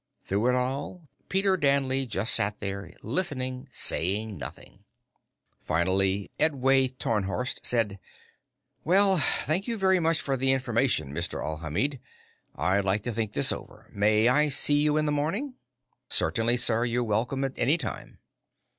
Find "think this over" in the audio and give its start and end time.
13.11-13.91